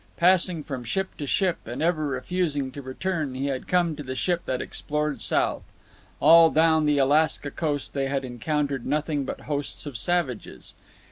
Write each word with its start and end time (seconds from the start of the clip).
Passing 0.17 0.63
from 0.63 0.83
ship 0.83 1.15
to 1.19 1.27
ship, 1.27 1.67
and 1.67 1.79
ever 1.79 2.07
refusing 2.07 2.71
to 2.71 2.81
return, 2.81 3.35
he 3.35 3.45
had 3.45 3.67
come 3.67 3.95
to 3.95 4.01
the 4.01 4.15
ship 4.15 4.41
that 4.47 4.59
explored 4.59 5.21
south. 5.21 5.61
All 6.19 6.49
down 6.49 6.87
the 6.87 6.97
Alaska 6.97 7.51
coast 7.51 7.93
they 7.93 8.07
had 8.07 8.25
encountered 8.25 8.83
nothing 8.87 9.25
but 9.25 9.41
hosts 9.41 9.85
of 9.85 9.99
savages. 9.99 10.73